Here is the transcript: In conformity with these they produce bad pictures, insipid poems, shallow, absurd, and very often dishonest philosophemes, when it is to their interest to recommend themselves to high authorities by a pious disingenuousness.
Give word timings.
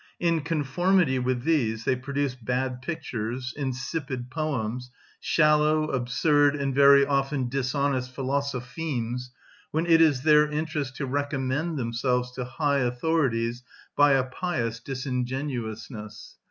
In 0.19 0.41
conformity 0.41 1.19
with 1.19 1.43
these 1.43 1.83
they 1.85 1.95
produce 1.95 2.33
bad 2.33 2.81
pictures, 2.81 3.53
insipid 3.55 4.31
poems, 4.31 4.89
shallow, 5.19 5.91
absurd, 5.91 6.55
and 6.55 6.73
very 6.73 7.05
often 7.05 7.49
dishonest 7.49 8.11
philosophemes, 8.11 9.29
when 9.69 9.85
it 9.85 10.01
is 10.01 10.21
to 10.21 10.25
their 10.25 10.49
interest 10.49 10.95
to 10.95 11.05
recommend 11.05 11.77
themselves 11.77 12.31
to 12.31 12.45
high 12.45 12.79
authorities 12.79 13.61
by 13.95 14.13
a 14.13 14.23
pious 14.23 14.79
disingenuousness. 14.79 16.35